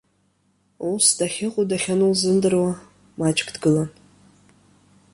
Ус, 0.89 1.05
дахьыҟоу-дахьану 1.17 2.11
лзымдыруа, 2.13 2.71
маҷк 3.19 3.47
дгылан. 3.55 3.89